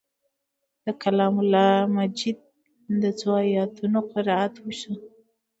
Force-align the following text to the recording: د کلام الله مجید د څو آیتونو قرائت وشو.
د 0.85 0.87
کلام 1.03 1.35
الله 1.43 1.69
مجید 1.97 2.37
د 3.01 3.03
څو 3.19 3.29
آیتونو 3.43 3.99
قرائت 4.11 4.55
وشو. 4.59 4.93